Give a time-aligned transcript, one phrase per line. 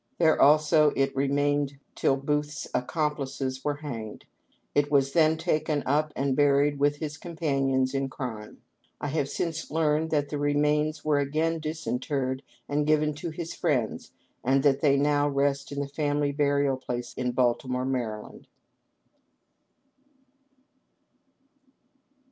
[0.17, 4.25] There also it remained till Booth's accomplices were hanged.
[4.73, 8.63] It was then taken up and buried with his companions in crime.
[8.99, 14.11] I have since learned that the remains were again disinterred and given to his friends,
[14.43, 18.45] and that they now rest in the family burial place in Baltimore, Md."